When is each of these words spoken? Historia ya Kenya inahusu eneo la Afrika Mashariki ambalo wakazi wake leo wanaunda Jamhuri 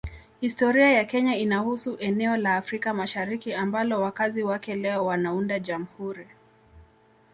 Historia 0.41 0.91
ya 0.91 1.05
Kenya 1.05 1.35
inahusu 1.35 1.97
eneo 1.99 2.37
la 2.37 2.57
Afrika 2.57 2.93
Mashariki 2.93 3.53
ambalo 3.53 4.01
wakazi 4.01 4.43
wake 4.43 4.75
leo 4.75 5.05
wanaunda 5.05 5.59
Jamhuri 5.59 6.27